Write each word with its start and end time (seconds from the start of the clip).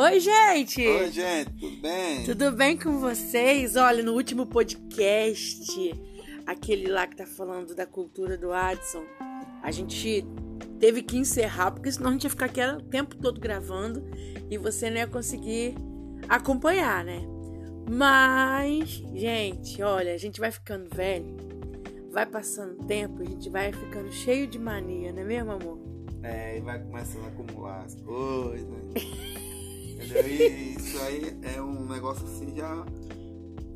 Oi, 0.00 0.20
gente! 0.20 0.86
Oi, 0.86 1.10
gente, 1.10 1.50
tudo 1.58 1.82
bem? 1.82 2.24
Tudo 2.24 2.52
bem 2.52 2.76
com 2.78 3.00
vocês? 3.00 3.74
Olha, 3.74 4.00
no 4.00 4.12
último 4.12 4.46
podcast, 4.46 5.92
aquele 6.46 6.86
lá 6.86 7.04
que 7.04 7.16
tá 7.16 7.26
falando 7.26 7.74
da 7.74 7.84
cultura 7.84 8.38
do 8.38 8.52
Adson, 8.52 9.02
a 9.60 9.72
gente 9.72 10.24
teve 10.78 11.02
que 11.02 11.18
encerrar, 11.18 11.72
porque 11.72 11.90
senão 11.90 12.10
a 12.10 12.12
gente 12.12 12.22
ia 12.22 12.30
ficar 12.30 12.46
aqui 12.46 12.60
o 12.60 12.80
tempo 12.80 13.16
todo 13.16 13.40
gravando 13.40 14.04
e 14.48 14.56
você 14.56 14.88
não 14.88 14.98
ia 14.98 15.08
conseguir 15.08 15.74
acompanhar, 16.28 17.04
né? 17.04 17.20
Mas, 17.90 19.02
gente, 19.16 19.82
olha, 19.82 20.14
a 20.14 20.18
gente 20.18 20.38
vai 20.38 20.52
ficando 20.52 20.88
velho, 20.94 21.36
vai 22.12 22.24
passando 22.24 22.86
tempo, 22.86 23.20
a 23.20 23.24
gente 23.24 23.50
vai 23.50 23.72
ficando 23.72 24.12
cheio 24.12 24.46
de 24.46 24.60
mania, 24.60 25.12
não 25.12 25.22
é 25.22 25.24
mesmo, 25.24 25.50
amor? 25.50 25.80
É, 26.22 26.56
e 26.56 26.60
vai 26.60 26.78
começando 26.78 27.24
a 27.24 27.28
acumular 27.28 27.82
as 27.84 27.96
coisas. 27.96 28.68
Entendeu? 29.98 30.28
E 30.28 30.74
isso 30.76 30.98
aí 31.00 31.38
é 31.56 31.60
um 31.60 31.86
negócio 31.86 32.24
assim 32.26 32.54
já. 32.56 32.84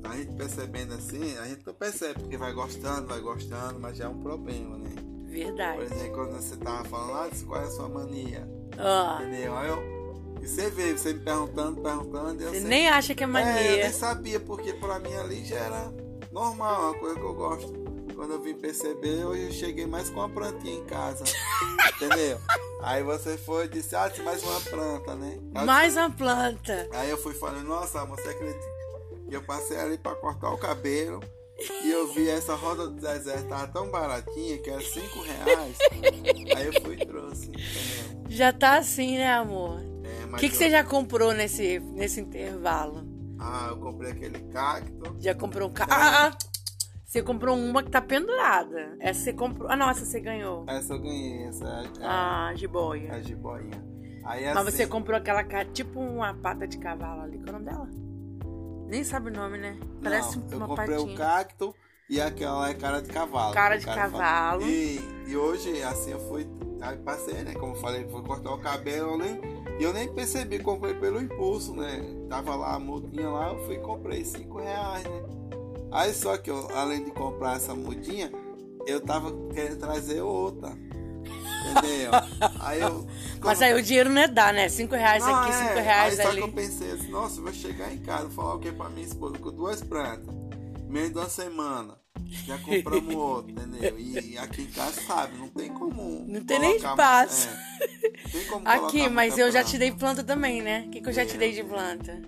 A 0.04 0.16
gente 0.16 0.32
percebendo 0.34 0.94
assim, 0.94 1.36
a 1.38 1.46
gente 1.46 1.64
não 1.66 1.74
percebe, 1.74 2.20
porque 2.20 2.36
vai 2.36 2.52
gostando, 2.52 3.06
vai 3.06 3.20
gostando, 3.20 3.78
mas 3.80 3.96
já 3.96 4.04
é 4.06 4.08
um 4.08 4.20
problema, 4.20 4.76
né? 4.78 4.90
Verdade. 5.26 5.76
Por 5.78 5.84
exemplo, 5.84 6.12
quando 6.14 6.32
você 6.32 6.56
tava 6.56 6.84
falando 6.88 7.10
lá, 7.12 7.28
qual 7.46 7.60
é 7.60 7.64
a 7.64 7.70
sua 7.70 7.88
mania? 7.88 8.48
Ó, 8.78 9.22
Entendeu? 9.22 9.56
Aí 9.56 9.68
eu. 9.68 10.02
E 10.42 10.48
você 10.48 10.68
vê, 10.70 10.92
você 10.92 11.12
me 11.12 11.20
perguntando, 11.20 11.80
perguntando, 11.80 12.42
e 12.42 12.44
eu 12.44 12.50
você 12.50 12.56
sempre- 12.56 12.68
nem 12.68 12.88
acha 12.88 13.14
que 13.14 13.22
é 13.22 13.26
É, 13.26 13.28
eu 13.28 13.32
mania. 13.32 13.82
nem 13.84 13.92
sabia, 13.92 14.40
porque 14.40 14.72
pra 14.74 14.98
mim 14.98 15.14
ali 15.14 15.44
já 15.44 15.56
era 15.56 15.94
normal, 16.32 16.90
uma 16.90 16.98
coisa 16.98 17.14
que 17.14 17.24
eu 17.24 17.34
gosto. 17.34 17.81
Quando 18.14 18.32
eu 18.34 18.40
vim 18.42 18.54
perceber, 18.54 19.24
hoje 19.24 19.44
eu 19.44 19.52
cheguei 19.52 19.86
mais 19.86 20.08
com 20.10 20.20
uma 20.20 20.28
plantinha 20.28 20.74
em 20.78 20.84
casa. 20.84 21.24
entendeu? 21.96 22.38
Aí 22.82 23.02
você 23.02 23.36
foi 23.38 23.66
e 23.66 23.68
disse, 23.68 23.94
ah, 23.94 24.08
tem 24.10 24.24
mais 24.24 24.42
uma 24.42 24.60
planta, 24.60 25.14
né? 25.14 25.38
Aí- 25.54 25.66
Mais 25.66 25.96
uma 25.96 26.10
planta. 26.10 26.88
Aí 26.92 27.10
eu 27.10 27.16
fui 27.18 27.34
falando, 27.34 27.64
nossa, 27.66 28.00
amor, 28.00 28.18
você 28.20 28.28
acredita 28.28 28.60
que 29.28 29.34
eu 29.36 29.42
passei 29.42 29.78
ali 29.78 29.96
pra 29.98 30.14
cortar 30.16 30.50
o 30.52 30.58
cabelo 30.58 31.20
e 31.84 31.90
eu 31.90 32.12
vi 32.12 32.28
essa 32.28 32.54
roda 32.54 32.88
do 32.88 33.00
deserto, 33.00 33.48
tava 33.48 33.68
tão 33.68 33.88
baratinha 33.90 34.58
que 34.58 34.68
era 34.68 34.80
5 34.82 35.20
reais. 35.22 35.76
Aí 36.56 36.66
eu 36.66 36.82
fui 36.82 36.94
e 37.00 37.06
trouxe, 37.06 37.46
entendeu? 37.48 38.26
Já 38.28 38.52
tá 38.52 38.78
assim, 38.78 39.16
né, 39.18 39.32
amor? 39.32 39.78
É, 40.04 40.24
O 40.24 40.28
mas 40.32 40.40
que, 40.40 40.48
que 40.48 40.54
eu- 40.54 40.58
você 40.58 40.70
já 40.70 40.82
comprou 40.82 41.32
nesse, 41.32 41.78
nesse 41.80 42.20
intervalo? 42.20 43.06
Ah, 43.38 43.68
eu 43.70 43.76
comprei 43.76 44.10
aquele 44.12 44.38
cacto. 44.52 45.16
Já 45.20 45.34
comprou 45.34 45.68
um 45.68 45.72
ca... 45.72 45.86
Ah, 45.88 46.26
ah, 46.28 46.38
você 47.12 47.22
comprou 47.22 47.54
uma 47.54 47.82
que 47.82 47.90
tá 47.90 48.00
pendurada. 48.00 48.96
Essa 48.98 49.20
você 49.20 49.32
comprou. 49.34 49.70
Ah, 49.70 49.76
não, 49.76 49.90
essa 49.90 50.02
você 50.04 50.18
ganhou. 50.18 50.64
Essa 50.66 50.94
eu 50.94 50.98
ganhei, 50.98 51.44
essa 51.44 51.64
é 51.66 52.04
a, 52.04 52.10
Ah, 52.10 52.48
a 52.48 52.54
jiboia. 52.54 53.22
jiboinha. 53.22 53.84
Aí 54.24 54.44
Mas 54.54 54.66
assim, 54.68 54.76
você 54.78 54.86
comprou 54.86 55.18
aquela 55.18 55.44
tipo 55.66 56.00
uma 56.00 56.32
pata 56.32 56.66
de 56.66 56.78
cavalo 56.78 57.20
ali. 57.22 57.38
Qual 57.38 57.48
é 57.48 57.50
o 57.50 57.52
nome 57.52 57.64
dela? 57.66 57.88
Nem 58.88 59.04
sabe 59.04 59.28
o 59.30 59.32
nome, 59.32 59.58
né? 59.58 59.78
Parece 60.02 60.38
não, 60.38 60.50
eu 60.52 60.56
uma 60.58 60.68
comprei 60.68 60.96
patinha. 60.96 61.14
o 61.14 61.16
cacto 61.18 61.74
e 62.08 62.18
aquela 62.20 62.70
é 62.70 62.74
cara 62.74 63.02
de 63.02 63.10
cavalo. 63.10 63.52
Cara 63.52 63.76
de 63.76 63.84
fala- 63.84 63.96
cavalo. 64.00 64.62
E, 64.62 64.98
e 65.26 65.36
hoje, 65.36 65.82
assim, 65.82 66.12
eu 66.12 66.20
fui. 66.28 66.46
Aí 66.80 66.96
passei, 66.96 67.42
né? 67.42 67.52
Como 67.54 67.74
eu 67.74 67.80
falei, 67.80 68.08
fui 68.08 68.22
cortar 68.22 68.54
o 68.54 68.58
cabelo, 68.58 69.12
eu 69.12 69.18
nem, 69.18 69.40
e 69.78 69.82
eu 69.82 69.92
nem 69.92 70.12
percebi, 70.14 70.58
comprei 70.60 70.94
pelo 70.94 71.20
impulso, 71.20 71.74
né? 71.76 72.00
Tava 72.30 72.54
lá 72.56 72.74
a 72.74 72.78
mudinha 72.78 73.28
lá, 73.28 73.52
eu 73.52 73.58
fui 73.66 73.74
e 73.76 73.80
comprei 73.80 74.24
5 74.24 74.58
reais, 74.58 75.04
né? 75.04 75.22
Aí 75.92 76.12
só 76.14 76.36
que 76.36 76.50
eu, 76.50 76.68
além 76.74 77.04
de 77.04 77.10
comprar 77.10 77.56
essa 77.56 77.74
mudinha, 77.74 78.32
eu 78.86 79.00
tava 79.00 79.30
querendo 79.52 79.78
trazer 79.78 80.20
outra. 80.22 80.70
Entendeu? 81.70 82.10
aí 82.60 82.80
eu. 82.80 83.06
Mas 83.40 83.58
como- 83.58 83.70
aí 83.70 83.74
o 83.78 83.82
dinheiro 83.82 84.10
não 84.10 84.22
é 84.22 84.28
dar, 84.28 84.52
né? 84.52 84.68
Cinco 84.68 84.94
reais 84.94 85.22
não, 85.24 85.34
aqui, 85.34 85.50
é. 85.50 85.52
cinco 85.52 85.74
reais 85.74 86.18
aí, 86.20 86.26
ali. 86.26 86.40
Só 86.40 86.46
que 86.46 86.50
eu 86.50 86.52
pensei 86.54 86.90
assim, 86.92 87.08
nossa, 87.10 87.40
vou 87.40 87.52
chegar 87.52 87.92
em 87.92 87.98
casa, 87.98 88.28
falar 88.30 88.54
o 88.54 88.58
que 88.58 88.72
pra 88.72 88.88
minha 88.88 89.06
esposa, 89.06 89.38
com 89.38 89.50
duas 89.52 89.82
plantas, 89.82 90.34
menos 90.88 91.10
de 91.12 91.18
uma 91.18 91.28
semana. 91.28 91.98
Já 92.46 92.56
compramos 92.58 93.14
outro, 93.14 93.50
entendeu? 93.52 93.98
E 93.98 94.38
aqui 94.38 94.62
em 94.62 94.66
casa, 94.66 95.00
sabe, 95.02 95.36
não 95.36 95.48
tem 95.48 95.68
como. 95.72 96.24
Não 96.26 96.42
tem 96.42 96.58
nem 96.58 96.76
espaço. 96.76 97.48
é, 97.80 98.28
tem 98.30 98.44
como 98.46 98.66
Aqui, 98.66 99.08
mas 99.08 99.36
eu 99.38 99.50
já 99.50 99.60
planta. 99.60 99.70
te 99.70 99.78
dei 99.78 99.92
planta 99.92 100.24
também, 100.24 100.62
né? 100.62 100.84
O 100.86 100.90
que, 100.90 101.00
que 101.02 101.08
eu 101.08 101.12
já 101.12 101.26
te 101.26 101.34
É. 101.34 101.38
dei 101.38 101.52
de 101.52 101.62
planta? 101.62 102.22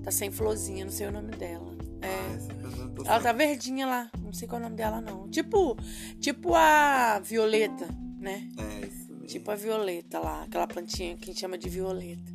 tá 0.02 0.10
sem 0.12 0.32
florzinha, 0.32 0.86
não 0.86 0.92
sei 0.94 1.08
o 1.08 1.12
nome 1.12 1.32
dela. 1.36 1.76
Ah, 2.02 2.08
É. 2.08 2.78
não 2.78 2.90
tô 2.94 3.04
Ela 3.04 3.20
tá 3.20 3.34
verdinha 3.34 3.86
lá, 3.86 4.10
não 4.24 4.32
sei 4.32 4.48
qual 4.48 4.62
é 4.62 4.64
o 4.64 4.64
nome 4.68 4.78
dela 4.78 5.02
não. 5.02 5.28
Tipo, 5.28 5.76
tipo 6.22 6.56
a 6.56 7.20
violeta, 7.20 7.86
né? 8.18 8.48
É, 8.58 8.86
isso 8.88 9.10
mesmo. 9.12 9.26
Tipo 9.28 9.52
a 9.52 9.56
violeta 9.56 10.20
lá, 10.20 10.44
aquela 10.44 10.66
plantinha 10.68 11.18
que 11.18 11.26
a 11.26 11.34
gente 11.34 11.42
chama 11.42 11.58
de 11.58 11.68
violeta. 11.68 12.32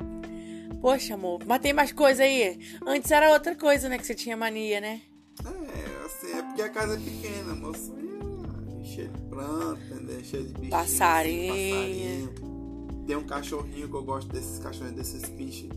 Poxa, 0.79 1.15
amor, 1.15 1.39
mas 1.47 1.59
tem 1.59 1.73
mais 1.73 1.91
coisa 1.91 2.21
aí? 2.21 2.59
Antes 2.85 3.09
era 3.09 3.31
outra 3.33 3.55
coisa, 3.55 3.89
né? 3.89 3.97
Que 3.97 4.05
você 4.05 4.13
tinha 4.13 4.37
mania, 4.37 4.79
né? 4.79 5.01
É, 5.43 6.05
assim, 6.05 6.37
é 6.37 6.43
porque 6.43 6.61
a 6.61 6.69
casa 6.69 6.93
é 6.93 6.97
pequena, 6.99 7.55
moço. 7.55 7.95
E, 7.97 8.85
Cheio 8.87 9.11
de 9.31 9.35
planta, 9.35 9.79
entendeu? 9.93 10.23
Cheio 10.23 10.43
de 10.43 10.53
bichinhos. 10.53 10.69
Passarinho. 10.69 11.53
passarinho. 11.53 13.05
Tem 13.07 13.15
um 13.15 13.23
cachorrinho 13.23 13.89
que 13.89 13.95
eu 13.95 14.03
gosto 14.03 14.31
desses 14.31 14.59
cachorrinhos, 14.59 14.95
desses 14.95 15.29
bichos. 15.29 15.69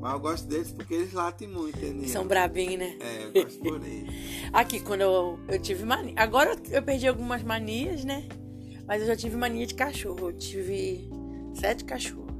Mas 0.00 0.12
eu 0.12 0.20
gosto 0.20 0.48
deles 0.48 0.72
porque 0.72 0.94
eles 0.94 1.12
latem 1.12 1.48
muito, 1.48 1.76
entendeu? 1.78 2.08
São 2.08 2.26
brabinhos, 2.26 2.78
né? 2.78 2.96
É, 3.00 3.24
eu 3.26 3.44
gosto 3.44 3.58
por 3.58 3.80
eles. 3.84 4.08
Aqui, 4.52 4.80
quando 4.80 5.00
eu, 5.02 5.38
eu 5.48 5.60
tive 5.60 5.84
mania. 5.84 6.14
Agora 6.16 6.56
eu 6.70 6.82
perdi 6.82 7.06
algumas 7.06 7.42
manias, 7.42 8.04
né? 8.04 8.26
Mas 8.86 9.02
eu 9.02 9.08
já 9.08 9.16
tive 9.16 9.36
mania 9.36 9.66
de 9.66 9.74
cachorro. 9.74 10.28
Eu 10.28 10.32
tive 10.32 11.10
sete 11.54 11.84
cachorros. 11.84 12.30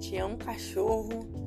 Tinha 0.00 0.26
um 0.26 0.36
cachorro 0.36 1.38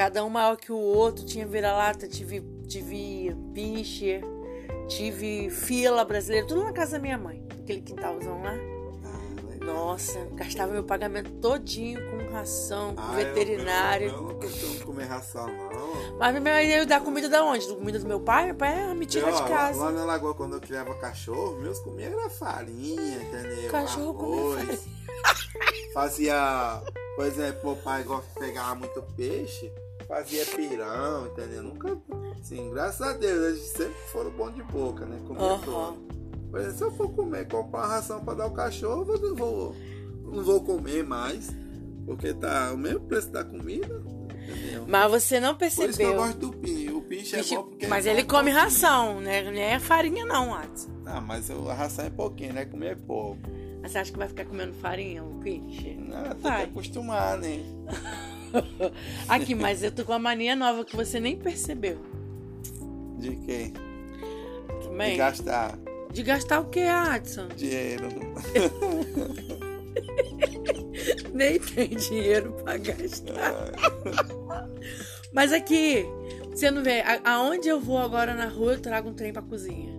Cada 0.00 0.24
um 0.24 0.30
maior 0.30 0.56
que 0.56 0.72
o 0.72 0.78
outro. 0.78 1.24
Tinha 1.26 1.46
vira-lata, 1.46 2.08
tive, 2.08 2.42
tive 2.66 3.34
piche, 3.52 4.20
tive 4.90 5.48
fila 5.50 6.04
brasileira, 6.04 6.46
tudo 6.46 6.64
na 6.64 6.72
casa 6.72 6.92
da 6.92 6.98
minha 6.98 7.16
mãe. 7.16 7.42
Aquele 7.62 7.80
quintalzão 7.80 8.42
lá. 8.42 8.54
Nossa, 9.64 10.18
gastava 10.34 10.72
meu 10.72 10.82
pagamento 10.82 11.30
todinho 11.32 12.00
com 12.10 12.32
ração, 12.32 12.94
com 12.94 13.02
ah, 13.02 13.12
veterinário. 13.12 14.08
Eu, 14.08 14.14
eu, 14.14 14.22
não 14.22 14.34
costumo 14.40 14.80
comer 14.80 15.04
ração, 15.04 15.46
não. 15.46 16.18
Mas 16.18 16.42
meu 16.42 16.52
eu 16.52 16.86
dar 16.86 17.00
comida 17.00 17.28
da 17.28 17.44
onde? 17.44 17.68
Da 17.68 17.74
comida 17.74 17.98
do 17.98 18.06
meu 18.06 18.20
pai? 18.20 18.46
Meu 18.46 18.54
pai 18.54 18.94
me 18.94 19.04
tira 19.06 19.30
de 19.30 19.42
casa. 19.44 19.78
Lá, 19.78 19.86
lá, 19.86 19.92
na 19.92 20.04
lagoa, 20.04 20.34
quando 20.34 20.54
eu 20.54 20.60
criava 20.60 20.94
cachorro, 20.94 21.60
meus 21.60 21.78
comiam 21.80 22.10
era 22.10 22.30
farinha, 22.30 23.22
entendeu? 23.22 23.70
Cachorro 23.70 24.14
comia 24.14 24.78
Fazia, 25.92 26.82
por 27.16 27.26
exemplo, 27.26 27.72
meu 27.72 27.76
pai 27.76 28.02
gosta 28.02 28.26
de 28.32 28.40
pegar 28.40 28.74
muito 28.74 29.02
peixe, 29.14 29.70
fazia 30.10 30.44
pirão, 30.44 31.28
entendeu? 31.28 31.62
Nunca, 31.62 31.96
sim, 32.42 32.68
graças 32.70 33.00
a 33.00 33.12
Deus, 33.12 33.46
eles 33.46 33.68
sempre 33.68 34.00
foram 34.12 34.30
bons 34.32 34.54
de 34.56 34.62
boca, 34.64 35.06
né? 35.06 35.16
Comia 35.26 35.42
uhum. 35.42 35.60
todo. 35.60 36.10
Por 36.50 36.58
exemplo, 36.58 36.76
se 36.76 36.84
eu 36.84 36.90
for 36.90 37.12
comer, 37.12 37.48
comprar 37.48 37.78
uma 37.78 37.86
ração 37.86 38.24
para 38.24 38.34
dar 38.34 38.44
ao 38.44 38.50
cachorro, 38.50 39.14
eu 39.14 39.20
não 39.20 39.36
vou, 39.36 39.76
não 40.24 40.42
vou 40.42 40.60
comer 40.62 41.04
mais. 41.04 41.48
Porque 42.04 42.34
tá 42.34 42.72
o 42.74 42.76
mesmo 42.76 43.00
preço 43.00 43.30
da 43.30 43.44
comida. 43.44 44.02
Entendeu? 44.48 44.84
Mas 44.88 45.10
você 45.12 45.38
não 45.38 45.54
percebeu. 45.54 45.86
Por 45.86 45.90
isso 45.90 45.98
que 45.98 46.04
eu 46.04 46.16
gosto 46.16 46.38
do 46.38 46.52
pinho. 46.56 46.96
O 46.98 47.02
pinche, 47.02 47.36
é 47.36 47.42
bom 47.44 47.62
porque 47.62 47.86
Mas 47.86 48.04
ele 48.04 48.24
come 48.24 48.50
ração, 48.50 49.20
né? 49.20 49.42
Não 49.44 49.60
é 49.60 49.78
farinha 49.78 50.24
não, 50.24 50.50
Watson. 50.50 50.88
Ah, 51.06 51.20
mas 51.20 51.48
a 51.50 51.72
ração 51.72 52.04
é 52.04 52.10
pouquinho, 52.10 52.54
né? 52.54 52.64
Comer 52.64 52.92
é 52.92 52.94
pouco. 52.96 53.38
Mas 53.80 53.92
você 53.92 53.98
acha 53.98 54.10
que 54.10 54.18
vai 54.18 54.26
ficar 54.26 54.44
comendo 54.44 54.72
farinha, 54.74 55.22
o 55.22 55.38
pinche? 55.38 55.94
Não, 55.94 56.22
tem 56.30 56.40
vai. 56.40 56.64
que 56.64 56.70
acostumar, 56.70 57.38
né? 57.38 57.62
Aqui, 59.28 59.54
mas 59.54 59.82
eu 59.82 59.90
tô 59.90 60.04
com 60.04 60.12
uma 60.12 60.18
mania 60.18 60.56
nova 60.56 60.84
que 60.84 60.96
você 60.96 61.20
nem 61.20 61.36
percebeu. 61.36 61.98
De 63.18 63.36
quê? 63.36 63.72
Também? 64.82 65.12
De 65.12 65.18
gastar. 65.18 65.78
De 66.12 66.22
gastar 66.22 66.60
o 66.60 66.64
que, 66.66 66.80
Adson? 66.80 67.48
Dinheiro. 67.48 68.08
Nem 71.32 71.58
tem 71.58 71.88
dinheiro 71.88 72.52
pra 72.64 72.76
gastar. 72.76 73.72
Mas 75.32 75.52
aqui, 75.52 76.04
você 76.50 76.70
não 76.70 76.82
vê, 76.82 77.02
aonde 77.24 77.68
eu 77.68 77.80
vou 77.80 77.98
agora 77.98 78.34
na 78.34 78.46
rua, 78.46 78.72
eu 78.72 78.80
trago 78.80 79.08
um 79.08 79.14
trem 79.14 79.32
pra 79.32 79.42
cozinha. 79.42 79.98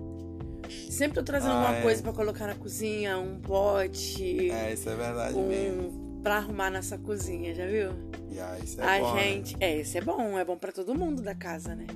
Sempre 0.89 1.15
tô 1.15 1.24
trazendo 1.24 1.54
ah, 1.54 1.59
alguma 1.62 1.77
é. 1.77 1.81
coisa 1.81 2.04
pra 2.04 2.13
colocar 2.13 2.47
na 2.47 2.56
cozinha, 2.56 3.18
um 3.18 3.39
pote. 3.39 4.51
É, 4.51 4.74
isso 4.74 4.89
é 4.89 4.95
verdade 4.95 5.36
um, 5.36 5.47
mesmo. 5.47 6.10
Pra 6.21 6.38
arrumar 6.38 6.69
nessa 6.69 6.97
cozinha, 6.97 7.53
já 7.56 7.65
viu? 7.65 7.89
Yeah, 8.31 8.59
isso 8.59 8.79
é 8.79 8.97
A 8.97 9.00
bom, 9.00 9.18
gente. 9.18 9.57
Né? 9.57 9.65
É, 9.65 9.81
isso 9.81 9.97
é 9.97 10.01
bom, 10.01 10.38
é 10.38 10.45
bom 10.45 10.56
pra 10.56 10.71
todo 10.71 10.94
mundo 10.94 11.21
da 11.21 11.33
casa, 11.33 11.75
né? 11.75 11.88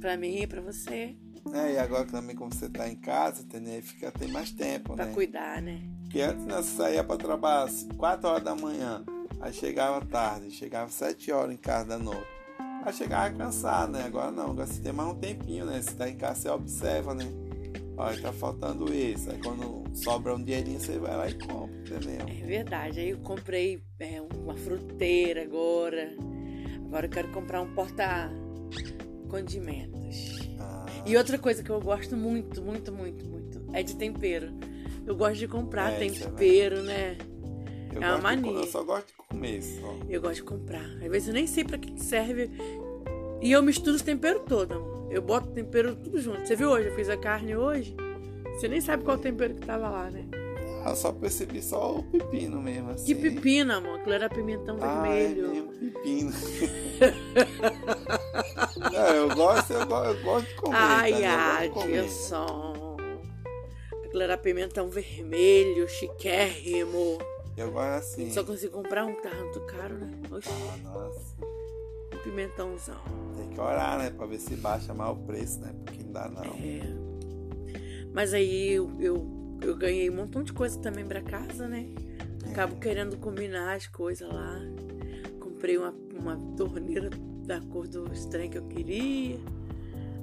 Pra 0.00 0.16
mim, 0.16 0.46
pra 0.46 0.60
você. 0.60 1.16
É, 1.52 1.72
e 1.72 1.78
agora 1.78 2.04
também 2.04 2.36
como 2.36 2.54
você 2.54 2.68
tá 2.68 2.88
em 2.88 2.94
casa, 2.94 3.42
entendeu? 3.42 3.82
Fica, 3.82 4.10
tem 4.12 4.28
mais 4.28 4.52
tempo, 4.52 4.94
pra 4.94 4.96
né? 4.96 5.04
Pra 5.04 5.14
cuidar, 5.14 5.62
né? 5.62 5.82
Porque 6.02 6.20
antes 6.20 6.44
nós 6.44 6.66
saía 6.66 7.02
pra 7.02 7.16
trabalhar 7.16 7.68
4 7.96 8.28
horas 8.28 8.44
da 8.44 8.54
manhã, 8.54 9.02
aí 9.40 9.52
chegava 9.52 10.04
tarde, 10.04 10.50
chegava 10.50 10.90
7 10.90 11.32
horas 11.32 11.54
em 11.54 11.56
casa 11.56 11.86
da 11.86 11.98
noite. 11.98 12.26
Aí 12.84 12.92
chegava 12.92 13.34
cansado, 13.34 13.92
né? 13.92 14.04
Agora 14.04 14.30
não, 14.30 14.50
agora 14.50 14.66
você 14.66 14.80
tem 14.80 14.92
mais 14.92 15.08
um 15.08 15.14
tempinho, 15.14 15.64
né? 15.64 15.80
Você 15.80 15.94
tá 15.94 16.08
em 16.08 16.16
casa, 16.16 16.40
você 16.40 16.48
observa, 16.50 17.14
né? 17.14 17.24
Olha, 17.96 18.20
tá 18.20 18.32
faltando 18.32 18.92
isso. 18.94 19.30
Aí 19.30 19.38
quando 19.38 19.84
sobra 19.94 20.34
um 20.34 20.42
dinheirinho, 20.42 20.80
você 20.80 20.98
vai 20.98 21.16
lá 21.16 21.28
e 21.28 21.34
compra, 21.34 21.78
entendeu? 21.78 22.26
É 22.26 22.44
verdade. 22.44 22.98
Aí 23.00 23.10
eu 23.10 23.18
comprei 23.18 23.80
é, 23.98 24.20
uma 24.20 24.56
fruteira 24.56 25.42
agora. 25.42 26.16
Agora 26.86 27.06
eu 27.06 27.10
quero 27.10 27.28
comprar 27.28 27.62
um 27.62 27.72
porta-condimentos. 27.74 30.42
E 31.04 31.16
outra 31.16 31.38
coisa 31.38 31.62
que 31.62 31.70
eu 31.70 31.80
gosto 31.80 32.16
muito, 32.16 32.62
muito, 32.62 32.92
muito, 32.92 33.26
muito 33.26 33.60
é 33.72 33.82
de 33.82 33.96
tempero. 33.96 34.52
Eu 35.04 35.16
gosto 35.16 35.38
de 35.38 35.48
comprar 35.48 35.92
é, 35.92 35.98
tempero, 35.98 36.76
é 36.76 36.82
né? 36.82 37.18
Eu 37.92 38.02
é 38.02 38.08
uma 38.08 38.18
mania. 38.18 38.52
De, 38.52 38.58
eu 38.58 38.66
só 38.66 38.84
gosto 38.84 39.08
de 39.08 39.14
comer 39.14 39.62
só. 39.62 39.96
Eu 40.08 40.20
gosto 40.20 40.36
de 40.36 40.44
comprar. 40.44 40.84
Às 40.84 41.10
vezes 41.10 41.28
eu 41.28 41.34
nem 41.34 41.46
sei 41.46 41.64
pra 41.64 41.76
que 41.76 42.00
serve. 42.00 42.50
E 43.40 43.50
eu 43.50 43.62
misturo 43.62 43.96
os 43.96 44.02
temperos 44.02 44.42
todos, 44.46 44.76
amor. 44.76 44.91
Eu 45.12 45.20
boto 45.20 45.48
tempero 45.48 45.94
tudo 45.94 46.18
junto. 46.18 46.46
Você 46.46 46.56
viu 46.56 46.70
hoje? 46.70 46.88
Eu 46.88 46.94
fiz 46.94 47.10
a 47.10 47.18
carne 47.18 47.54
hoje. 47.54 47.94
Você 48.54 48.66
nem 48.66 48.80
sabe 48.80 49.04
qual 49.04 49.18
tempero 49.18 49.54
que 49.54 49.60
tava 49.60 49.90
lá, 49.90 50.10
né? 50.10 50.24
Ah, 50.84 50.96
só 50.96 51.12
percebi 51.12 51.62
só 51.62 51.98
o 51.98 52.02
pepino 52.02 52.60
mesmo, 52.60 52.90
assim. 52.90 53.04
Que 53.04 53.14
pepino, 53.14 53.72
amor? 53.74 54.00
Aquilo 54.00 54.14
era 54.14 54.28
pimentão 54.30 54.78
ah, 54.80 55.02
vermelho. 55.02 55.44
É 55.44 55.48
mesmo, 55.48 55.72
pepino. 55.74 56.32
Não, 58.90 59.14
eu 59.14 59.28
gosto, 59.34 59.74
eu 59.74 59.86
gosto, 59.86 60.18
eu 60.18 60.24
gosto 60.24 60.48
de 60.48 60.54
comer. 60.54 60.76
Ai, 60.76 61.20
tá? 61.20 61.58
Adilson. 61.58 62.96
Aquilo 64.06 64.22
era 64.22 64.38
pimentão 64.38 64.88
vermelho, 64.88 65.86
chiquérrimo. 65.88 67.18
Eu 67.54 67.70
gosto 67.70 67.98
assim. 67.98 68.30
Só 68.30 68.42
consegui 68.42 68.72
comprar 68.72 69.04
um 69.04 69.14
que 69.14 69.22
tava 69.22 69.42
muito 69.42 69.60
caro, 69.60 69.98
né? 69.98 70.10
Oxi. 70.30 70.48
Ah, 70.50 70.76
nossa. 70.82 71.51
Pimentãozão. 72.22 73.00
Tem 73.36 73.48
que 73.48 73.60
orar, 73.60 73.98
né? 73.98 74.10
Pra 74.10 74.26
ver 74.26 74.38
se 74.38 74.56
baixa 74.56 74.94
mais 74.94 75.12
o 75.12 75.16
preço, 75.16 75.60
né? 75.60 75.74
Porque 75.84 76.02
não 76.02 76.12
dá 76.12 76.28
não. 76.28 76.42
É. 76.42 76.82
Mas 78.12 78.34
aí 78.34 78.72
eu, 78.72 78.90
eu, 79.00 79.58
eu 79.62 79.76
ganhei 79.76 80.10
um 80.10 80.16
montão 80.16 80.42
de 80.42 80.52
coisa 80.52 80.78
também 80.78 81.04
pra 81.04 81.22
casa, 81.22 81.66
né? 81.66 81.86
Acabo 82.50 82.74
é. 82.76 82.78
querendo 82.78 83.16
combinar 83.16 83.74
as 83.74 83.86
coisas 83.86 84.28
lá. 84.28 84.60
Comprei 85.40 85.78
uma, 85.78 85.94
uma 86.18 86.36
torneira 86.56 87.10
da 87.46 87.60
cor 87.60 87.88
do 87.88 88.04
trem 88.30 88.50
que 88.50 88.58
eu 88.58 88.66
queria. 88.66 89.40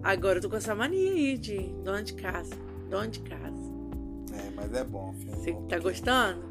Agora 0.03 0.37
eu 0.37 0.41
tô 0.41 0.49
com 0.49 0.55
essa 0.55 0.73
mania 0.73 1.11
aí 1.11 1.37
de 1.37 1.57
dona 1.83 2.03
de 2.03 2.13
casa. 2.13 2.55
Dona 2.89 3.07
de 3.07 3.19
casa. 3.21 3.69
É, 4.33 4.49
mas 4.55 4.73
é 4.73 4.83
bom, 4.83 5.13
filho. 5.13 5.35
Você 5.35 5.51
bom, 5.51 5.67
tá 5.67 5.79
gostando? 5.79 6.48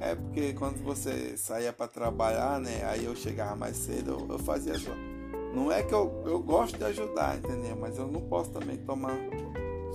É 0.00 0.14
porque 0.14 0.52
quando 0.52 0.82
você 0.82 1.36
saía 1.36 1.72
para 1.72 1.88
trabalhar, 1.88 2.60
né? 2.60 2.84
Aí 2.84 3.04
eu 3.04 3.14
chegava 3.16 3.56
mais 3.56 3.76
cedo, 3.76 4.26
eu, 4.28 4.34
eu 4.34 4.38
fazia 4.38 4.78
só. 4.78 4.92
Não 5.54 5.72
é 5.72 5.82
que 5.82 5.94
eu, 5.94 6.22
eu 6.26 6.38
gosto 6.38 6.76
de 6.76 6.84
ajudar, 6.84 7.38
entendeu? 7.38 7.76
Mas 7.76 7.96
eu 7.96 8.06
não 8.06 8.20
posso 8.20 8.50
também 8.50 8.76
tomar 8.76 9.16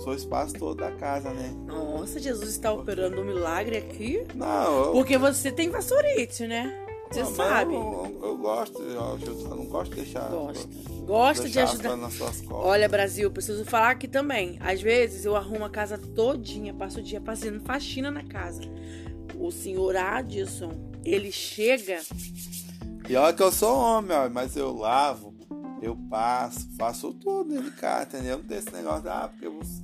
seu 0.02 0.14
espaço 0.14 0.54
todo 0.54 0.78
da 0.78 0.90
casa, 0.92 1.32
né? 1.32 1.54
Nossa, 1.66 2.18
Jesus 2.18 2.50
está 2.50 2.72
operando 2.72 3.20
um 3.20 3.24
milagre 3.24 3.76
aqui? 3.76 4.26
Não. 4.34 4.86
Eu... 4.86 4.92
Porque 4.92 5.16
você 5.16 5.52
tem 5.52 5.70
vassourite, 5.70 6.46
né? 6.46 6.78
Você 7.10 7.22
não, 7.22 7.34
sabe. 7.34 7.74
Eu, 7.74 8.18
eu, 8.22 8.36
gosto, 8.38 8.82
eu, 8.82 9.18
eu, 9.20 9.56
não 9.56 9.66
gosto 9.66 9.90
de 9.94 10.02
deixar. 10.02 10.28
Gosta. 10.30 10.68
Gosta 11.04 11.48
de 11.48 11.60
ajudar. 11.60 11.96
Nas 11.96 12.14
suas 12.14 12.40
costas. 12.40 12.66
Olha, 12.66 12.88
Brasil, 12.88 13.30
preciso 13.30 13.64
falar 13.64 13.90
aqui 13.90 14.08
também. 14.08 14.56
Às 14.60 14.80
vezes 14.80 15.24
eu 15.24 15.36
arrumo 15.36 15.64
a 15.64 15.70
casa 15.70 15.98
todinha, 15.98 16.72
passo 16.72 17.00
o 17.00 17.02
dia 17.02 17.20
fazendo 17.20 17.60
faxina 17.60 18.10
na 18.10 18.24
casa. 18.24 18.62
O 19.42 19.50
senhor 19.50 19.96
Adson, 19.96 20.92
ele 21.04 21.32
chega. 21.32 22.00
E 23.08 23.16
olha 23.16 23.34
que 23.34 23.42
eu 23.42 23.50
sou 23.50 23.76
homem, 23.76 24.16
ó, 24.16 24.28
mas 24.30 24.56
eu 24.56 24.72
lavo, 24.72 25.34
eu 25.82 25.96
passo, 26.08 26.68
faço 26.78 27.12
tudo 27.14 27.60
de 27.60 27.72
casa, 27.72 28.04
entendeu? 28.04 28.38
Não 28.38 28.44
tem 28.44 28.58
esse 28.58 28.72
negócio, 28.72 29.10
ah, 29.10 29.28
porque 29.28 29.48
você 29.48 29.82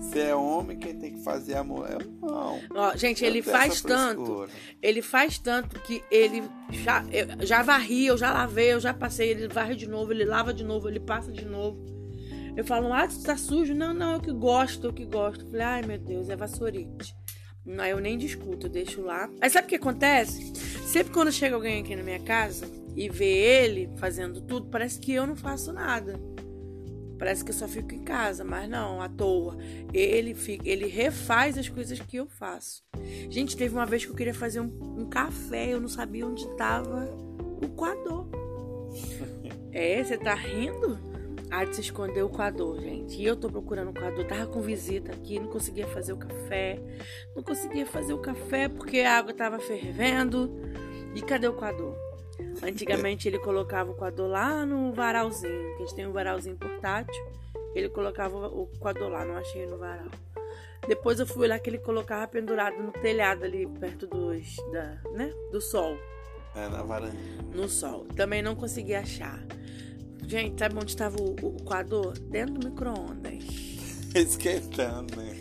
se 0.00 0.18
é 0.18 0.34
homem, 0.34 0.78
quem 0.78 0.98
tem 0.98 1.14
que 1.14 1.22
fazer 1.22 1.56
a 1.56 1.64
mulher, 1.64 1.98
não. 2.20 2.58
Ó, 2.74 2.96
gente, 2.96 3.24
ele 3.24 3.42
faz 3.42 3.82
tanto. 3.82 4.48
Ele 4.80 5.02
faz 5.02 5.38
tanto 5.38 5.78
que 5.80 6.02
ele 6.10 6.42
já, 6.70 7.04
eu 7.10 7.46
já 7.46 7.62
varri, 7.62 8.06
eu 8.06 8.16
já 8.16 8.32
lavei, 8.32 8.72
eu 8.72 8.80
já 8.80 8.94
passei. 8.94 9.30
Ele 9.30 9.48
varre 9.48 9.74
de 9.74 9.88
novo, 9.88 10.12
ele 10.12 10.24
lava 10.24 10.54
de 10.54 10.64
novo, 10.64 10.88
ele 10.88 11.00
passa 11.00 11.30
de 11.30 11.44
novo. 11.44 11.84
Eu 12.56 12.64
falo, 12.64 12.92
ah, 12.92 13.06
tá 13.24 13.36
sujo? 13.36 13.74
Não, 13.74 13.94
não, 13.94 14.14
eu 14.14 14.20
que 14.20 14.32
gosto, 14.32 14.86
eu 14.86 14.92
que 14.92 15.04
gosto. 15.04 15.44
Eu 15.44 15.50
falei, 15.50 15.66
ai 15.66 15.82
meu 15.82 15.98
Deus, 15.98 16.28
é 16.28 16.36
vassourite. 16.36 17.14
Aí 17.78 17.90
eu 17.90 18.00
nem 18.00 18.16
discuto, 18.16 18.66
eu 18.66 18.70
deixo 18.70 19.02
lá. 19.02 19.30
Aí 19.40 19.50
sabe 19.50 19.66
o 19.66 19.68
que 19.68 19.76
acontece? 19.76 20.52
Sempre 20.86 21.12
quando 21.12 21.30
chega 21.30 21.54
alguém 21.54 21.82
aqui 21.82 21.94
na 21.94 22.02
minha 22.02 22.20
casa 22.20 22.66
e 22.96 23.08
vê 23.08 23.26
ele 23.26 23.90
fazendo 23.98 24.40
tudo, 24.40 24.66
parece 24.68 24.98
que 24.98 25.12
eu 25.12 25.26
não 25.26 25.36
faço 25.36 25.72
nada. 25.72 26.18
Parece 27.18 27.44
que 27.44 27.50
eu 27.50 27.54
só 27.54 27.68
fico 27.68 27.94
em 27.94 28.02
casa, 28.02 28.42
mas 28.42 28.68
não, 28.68 29.02
à 29.02 29.08
toa. 29.08 29.58
Ele, 29.92 30.34
fica, 30.34 30.66
ele 30.66 30.86
refaz 30.86 31.58
as 31.58 31.68
coisas 31.68 32.00
que 32.00 32.16
eu 32.16 32.26
faço. 32.26 32.82
Gente, 33.28 33.56
teve 33.56 33.74
uma 33.74 33.84
vez 33.84 34.04
que 34.04 34.10
eu 34.10 34.16
queria 34.16 34.32
fazer 34.32 34.60
um, 34.60 34.72
um 34.98 35.06
café, 35.06 35.68
eu 35.68 35.80
não 35.80 35.88
sabia 35.88 36.26
onde 36.26 36.44
estava 36.44 37.04
o 37.62 37.68
coador. 37.68 38.26
É, 39.72 40.02
você 40.02 40.18
tá 40.18 40.34
rindo? 40.34 40.98
Ah, 41.50 41.64
de 41.64 41.74
se 41.74 41.80
esconder 41.80 42.22
o 42.22 42.28
coador, 42.28 42.80
gente. 42.80 43.20
E 43.20 43.24
eu 43.24 43.34
tô 43.34 43.50
procurando 43.50 43.90
o 43.90 43.94
coador. 43.94 44.24
Tava 44.24 44.46
com 44.46 44.60
visita 44.60 45.12
aqui, 45.12 45.40
não 45.40 45.48
conseguia 45.48 45.86
fazer 45.86 46.12
o 46.12 46.16
café. 46.16 46.78
Não 47.34 47.42
conseguia 47.42 47.84
fazer 47.86 48.12
o 48.12 48.18
café 48.18 48.68
porque 48.68 49.00
a 49.00 49.18
água 49.18 49.34
tava 49.34 49.58
fervendo. 49.58 50.50
E 51.14 51.20
cadê 51.20 51.48
o 51.48 51.54
coador? 51.54 51.94
Antigamente 52.62 53.28
ele 53.28 53.38
colocava 53.38 53.90
o 53.90 53.94
coador 53.94 54.28
lá 54.28 54.64
no 54.64 54.92
varalzinho, 54.92 55.76
que 55.76 55.82
a 55.82 55.86
gente 55.86 55.94
tem 55.94 56.06
um 56.06 56.12
varalzinho 56.12 56.56
portátil. 56.56 57.22
Ele 57.74 57.88
colocava 57.88 58.46
o 58.48 58.66
coador 58.78 59.08
lá, 59.08 59.24
não 59.24 59.36
achei 59.36 59.66
no 59.66 59.76
varal. 59.76 60.08
Depois 60.86 61.20
eu 61.20 61.26
fui 61.26 61.46
lá 61.46 61.58
que 61.58 61.68
ele 61.68 61.78
colocava 61.78 62.26
pendurado 62.26 62.82
no 62.82 62.90
telhado 62.90 63.44
ali 63.44 63.66
perto 63.66 64.06
dos, 64.06 64.56
da, 64.72 64.98
né, 65.12 65.32
do 65.50 65.60
sol. 65.60 65.96
É, 66.54 66.68
na 66.68 66.82
varanda. 66.82 67.16
No 67.54 67.68
sol. 67.68 68.06
Também 68.16 68.42
não 68.42 68.56
consegui 68.56 68.94
achar. 68.94 69.40
Gente, 70.30 70.60
sabe 70.60 70.76
onde 70.76 70.92
estava 70.92 71.20
o, 71.20 71.32
o 71.42 71.62
coador? 71.64 72.16
Dentro 72.16 72.54
do 72.54 72.68
micro-ondas. 72.68 73.42
Esquentando, 74.14 75.16
né? 75.16 75.34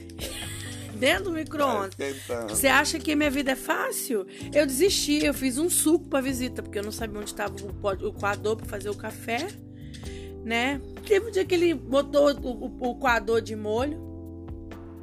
Dentro 0.95 1.25
do 1.25 1.31
micro-ondas. 1.31 1.93
Tá 1.95 2.07
esquentando. 2.07 2.49
Você 2.49 2.67
acha 2.67 2.97
que 2.97 3.15
minha 3.15 3.29
vida 3.29 3.51
é 3.51 3.55
fácil? 3.55 4.25
Eu 4.51 4.65
desisti, 4.65 5.23
eu 5.23 5.31
fiz 5.31 5.59
um 5.59 5.69
suco 5.69 6.09
pra 6.09 6.21
visita, 6.21 6.63
porque 6.63 6.79
eu 6.79 6.83
não 6.83 6.91
sabia 6.91 7.19
onde 7.19 7.29
estava 7.29 7.53
o, 7.61 8.07
o 8.07 8.13
coador 8.13 8.55
pra 8.57 8.65
fazer 8.65 8.89
o 8.89 8.95
café, 8.95 9.45
né? 10.43 10.81
Teve 11.07 11.27
um 11.27 11.31
dia 11.31 11.45
que 11.45 11.53
ele 11.53 11.75
botou 11.75 12.31
o, 12.31 12.47
o, 12.47 12.89
o 12.89 12.95
coador 12.95 13.41
de 13.41 13.55
molho. 13.55 14.09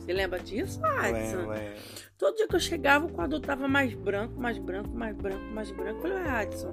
Você 0.00 0.12
lembra 0.12 0.40
disso, 0.40 0.84
Adson? 0.84 1.46
Lembro. 1.48 1.76
Todo 2.18 2.34
dia 2.34 2.48
que 2.48 2.56
eu 2.56 2.60
chegava, 2.60 3.06
o 3.06 3.12
quadro 3.12 3.38
tava 3.38 3.68
mais 3.68 3.94
branco, 3.94 4.40
mais 4.40 4.58
branco, 4.58 4.90
mais 4.90 5.16
branco, 5.16 5.44
mais 5.54 5.70
branco. 5.70 5.98
Eu 5.98 6.02
falei, 6.02 6.16
"Ué, 6.24 6.28
Adson, 6.28 6.72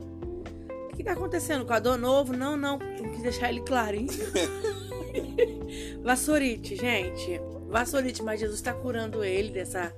o 0.94 0.96
que 0.96 1.04
tá 1.04 1.14
acontecendo? 1.14 1.66
Quadro 1.66 1.98
novo? 1.98 2.34
Não, 2.34 2.56
não, 2.56 2.78
tem 2.78 3.12
que 3.12 3.22
deixar 3.22 3.50
ele 3.50 3.62
clarinho. 3.62 4.08
Vassourite, 6.04 6.76
gente. 6.76 7.42
Vassourite, 7.68 8.22
mas 8.22 8.40
Jesus 8.40 8.62
tá 8.62 8.74
curando 8.74 9.24
ele 9.24 9.50
dessa 9.50 9.92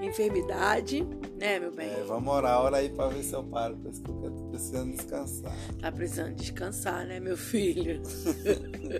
enfermidade, 0.00 1.04
né, 1.36 1.58
meu 1.58 1.72
bem? 1.74 1.88
É, 1.88 2.04
vamos 2.06 2.32
orar, 2.32 2.60
ora 2.60 2.76
aí 2.76 2.88
pra 2.88 3.08
ver 3.08 3.24
se 3.24 3.34
eu 3.34 3.42
paro. 3.42 3.76
Parece 3.82 4.00
que 4.00 4.08
eu 4.08 4.14
tô 4.14 4.30
precisando 4.50 4.92
descansar. 4.92 5.52
Tá 5.80 5.90
precisando 5.90 6.34
descansar, 6.36 7.06
né, 7.06 7.18
meu 7.18 7.36
filho? 7.36 8.00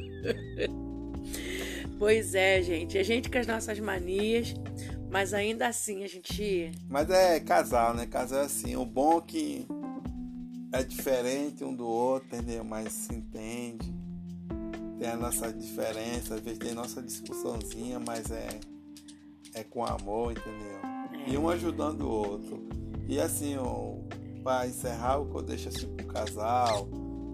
pois 1.96 2.34
é, 2.34 2.60
gente. 2.60 2.98
A 2.98 3.04
gente 3.04 3.30
com 3.30 3.38
as 3.38 3.46
nossas 3.46 3.78
manias, 3.78 4.52
mas 5.08 5.32
ainda 5.32 5.68
assim 5.68 6.02
a 6.02 6.08
gente 6.08 6.72
Mas 6.88 7.08
é 7.08 7.38
casal, 7.38 7.94
né? 7.94 8.06
Casal 8.06 8.40
é 8.40 8.46
assim. 8.46 8.74
O 8.74 8.84
bom 8.84 9.18
é 9.18 9.20
que 9.20 9.66
é 10.72 10.82
diferente 10.82 11.64
um 11.64 11.74
do 11.74 11.86
outro, 11.86 12.28
entendeu? 12.36 12.64
Mas 12.64 12.92
se 12.92 13.14
entende. 13.14 13.94
Tem 14.98 15.08
a 15.08 15.16
nossa 15.16 15.52
diferença, 15.52 16.34
às 16.34 16.40
vezes 16.40 16.58
tem 16.58 16.72
nossa 16.72 17.02
discussãozinha, 17.02 18.00
mas 18.00 18.30
é, 18.30 18.48
é 19.54 19.62
com 19.62 19.84
amor, 19.84 20.32
entendeu? 20.32 20.80
E 21.26 21.36
um 21.36 21.48
ajudando 21.48 22.02
o 22.02 22.10
outro. 22.10 22.66
E 23.06 23.20
assim, 23.20 23.56
ó, 23.56 23.94
pra 24.42 24.66
encerrar, 24.66 25.18
o 25.18 25.26
que 25.26 25.36
eu 25.36 25.42
deixo 25.42 25.68
assim 25.68 25.86
pro 25.94 26.06
casal, 26.06 26.88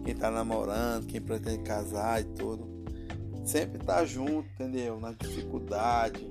quem 0.04 0.14
tá 0.14 0.30
namorando, 0.30 1.06
quem 1.06 1.20
pretende 1.20 1.62
casar 1.62 2.20
e 2.20 2.24
tudo. 2.24 2.68
Sempre 3.44 3.78
tá 3.78 4.04
junto, 4.04 4.48
entendeu? 4.54 4.98
Na 4.98 5.12
dificuldade. 5.12 6.30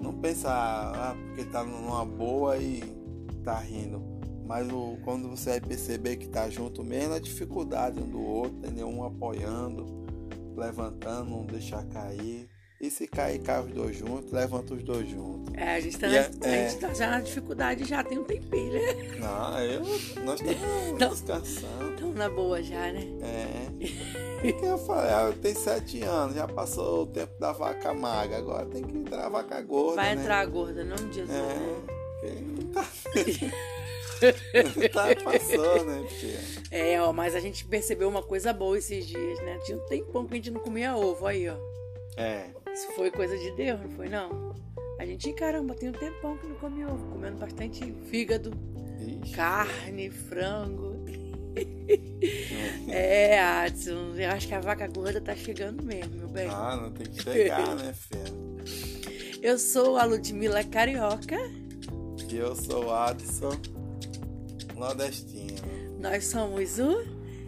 Não 0.00 0.12
pensar, 0.12 0.92
ah, 0.94 1.16
porque 1.26 1.44
tá 1.44 1.64
numa 1.64 2.04
boa 2.04 2.56
e 2.58 2.80
tá 3.42 3.58
rindo. 3.58 4.13
Mas 4.44 4.70
o, 4.70 4.98
quando 5.04 5.28
você 5.28 5.50
vai 5.50 5.60
perceber 5.60 6.16
que 6.16 6.28
tá 6.28 6.48
junto 6.50 6.84
mesmo, 6.84 7.10
na 7.10 7.18
dificuldade 7.18 7.98
um 7.98 8.08
do 8.08 8.22
outro, 8.22 8.58
entendeu? 8.58 8.88
Um 8.88 9.04
apoiando, 9.04 9.86
levantando, 10.56 11.30
não 11.30 11.44
deixar 11.46 11.84
cair. 11.86 12.48
E 12.80 12.90
se 12.90 13.06
cair, 13.06 13.38
cai 13.40 13.62
os 13.62 13.70
dois 13.72 13.96
juntos, 13.96 14.30
levanta 14.30 14.74
os 14.74 14.82
dois 14.82 15.08
juntos. 15.08 15.54
É, 15.54 15.76
a 15.76 15.80
gente 15.80 15.96
tá, 15.96 16.06
na, 16.08 16.14
é- 16.16 16.30
a 16.42 16.48
é. 16.48 16.68
gente 16.68 16.80
tá 16.80 16.92
já 16.92 17.10
na 17.10 17.20
dificuldade 17.20 17.84
já 17.84 18.04
tem 18.04 18.18
um 18.18 18.24
tempinho, 18.24 18.72
né? 18.72 18.80
Não, 19.18 19.58
eu, 19.60 19.80
nós 20.22 20.40
estamos 20.40 21.00
Não. 21.00 21.08
descansando. 21.08 21.94
Estamos 21.94 22.16
na 22.16 22.28
boa 22.28 22.62
já, 22.62 22.92
né? 22.92 23.06
É. 23.22 24.48
O 24.48 24.52
que 24.60 24.66
eu 24.66 24.76
falei? 24.76 25.10
Ah, 25.10 25.22
eu 25.22 25.32
tenho 25.32 25.56
sete 25.56 26.02
anos, 26.02 26.34
já 26.34 26.46
passou 26.46 27.04
o 27.04 27.06
tempo 27.06 27.32
da 27.40 27.52
vaca 27.52 27.94
magra, 27.94 28.36
agora 28.36 28.66
tem 28.66 28.82
que 28.82 28.98
entrar 28.98 29.24
a 29.26 29.28
vaca 29.30 29.62
gorda. 29.62 29.96
Vai 29.96 30.14
né? 30.14 30.20
entrar 30.20 30.40
a 30.40 30.44
gorda, 30.44 30.84
não 30.84 30.98
Jesus. 30.98 31.28
né? 31.28 31.82
É, 32.22 32.28
porque 32.28 32.40
não 32.42 32.72
tá. 32.72 32.86
tá 34.92 35.14
passou, 35.22 35.84
né, 35.84 36.06
filha? 36.08 36.40
É, 36.70 37.00
ó, 37.00 37.12
mas 37.12 37.34
a 37.34 37.40
gente 37.40 37.64
percebeu 37.64 38.08
uma 38.08 38.22
coisa 38.22 38.52
boa 38.52 38.78
esses 38.78 39.06
dias, 39.06 39.38
né? 39.40 39.58
Tinha 39.64 39.78
um 39.78 39.86
tempão 39.86 40.26
que 40.26 40.34
a 40.34 40.36
gente 40.36 40.50
não 40.50 40.60
comia 40.60 40.96
ovo, 40.96 41.26
aí, 41.26 41.48
ó. 41.48 41.56
É. 42.16 42.46
Isso 42.72 42.92
foi 42.94 43.10
coisa 43.10 43.36
de 43.36 43.50
Deus, 43.52 43.80
não 43.80 43.90
foi 43.90 44.08
não? 44.08 44.54
A 44.98 45.04
gente, 45.04 45.32
caramba, 45.32 45.74
tem 45.74 45.88
um 45.88 45.92
tempão 45.92 46.36
que 46.38 46.46
não 46.46 46.56
come 46.56 46.84
ovo, 46.84 47.06
comendo 47.10 47.38
bastante 47.38 47.92
fígado, 48.10 48.52
Ixi. 49.00 49.34
carne, 49.34 50.10
frango. 50.10 51.04
é, 52.88 53.38
Adson, 53.40 54.14
eu 54.16 54.30
acho 54.30 54.48
que 54.48 54.54
a 54.54 54.60
vaca 54.60 54.86
gorda 54.88 55.20
tá 55.20 55.34
chegando 55.34 55.84
mesmo, 55.84 56.16
meu 56.16 56.28
bem. 56.28 56.48
Ah, 56.48 56.76
não 56.80 56.90
tem 56.90 57.06
que 57.06 57.22
chegar, 57.22 57.76
né, 57.76 57.92
filha? 57.92 58.24
Eu 59.42 59.58
sou 59.58 59.96
a 59.96 60.04
Ludmilla 60.04 60.64
Carioca. 60.64 61.36
E 62.30 62.36
eu 62.36 62.56
sou 62.56 62.86
o 62.86 62.92
Adson 62.92 63.52
Nordestino. 64.76 65.56
Nós 65.98 66.26
somos 66.26 66.78
o 66.78 67.02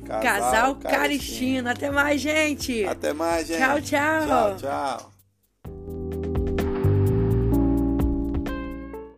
Casal, 0.07 0.23
Casal 0.23 0.77
Caristino. 0.77 0.99
Caristino. 0.99 1.69
Até 1.71 1.91
mais, 1.91 2.21
gente. 2.21 2.85
Até 2.85 3.13
mais, 3.13 3.47
gente. 3.47 3.59
Tchau, 3.59 3.81
tchau. 3.81 4.27
Tchau, 4.27 4.57
tchau. 4.57 5.16